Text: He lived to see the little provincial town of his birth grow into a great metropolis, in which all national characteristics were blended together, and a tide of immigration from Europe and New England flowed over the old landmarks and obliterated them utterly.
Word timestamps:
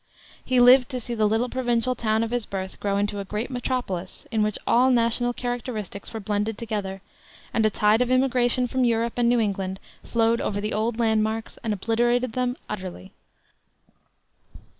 He 0.43 0.59
lived 0.59 0.89
to 0.89 0.99
see 0.99 1.13
the 1.13 1.27
little 1.27 1.47
provincial 1.47 1.93
town 1.93 2.23
of 2.23 2.31
his 2.31 2.47
birth 2.47 2.79
grow 2.79 2.97
into 2.97 3.19
a 3.19 3.23
great 3.23 3.51
metropolis, 3.51 4.25
in 4.31 4.41
which 4.41 4.57
all 4.65 4.89
national 4.89 5.31
characteristics 5.31 6.11
were 6.11 6.19
blended 6.19 6.57
together, 6.57 7.03
and 7.53 7.63
a 7.67 7.69
tide 7.69 8.01
of 8.01 8.09
immigration 8.09 8.67
from 8.67 8.83
Europe 8.83 9.13
and 9.17 9.29
New 9.29 9.39
England 9.39 9.79
flowed 10.03 10.41
over 10.41 10.59
the 10.59 10.73
old 10.73 10.97
landmarks 10.97 11.59
and 11.63 11.71
obliterated 11.71 12.33
them 12.33 12.57
utterly. 12.67 13.11